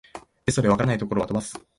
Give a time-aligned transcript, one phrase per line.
[0.47, 1.63] テストで解らないところは飛ばす